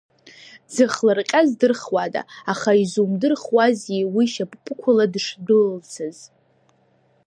Дзыхлырҟьа 0.67 1.41
здырхуада, 1.49 2.21
аха 2.51 2.71
изумдырхуази 2.83 4.07
уи 4.15 4.25
шьапԥықәла 4.33 5.05
дышдәылылцаз. 5.13 6.17